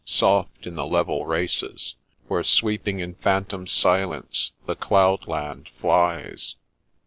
[0.03, 1.93] Soft in the level races,
[2.27, 6.55] Where sweeping in phantom silence the cloudland flies."